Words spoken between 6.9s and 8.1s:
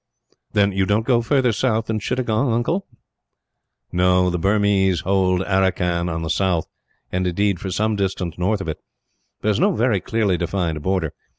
and, indeed, for some